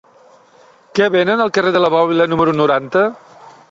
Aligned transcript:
Què 1.01 1.09
venen 1.17 1.45
al 1.45 1.53
carrer 1.59 1.77
de 1.77 1.85
la 1.87 1.95
Bòbila 1.99 2.31
número 2.35 2.61
noranta? 2.61 3.09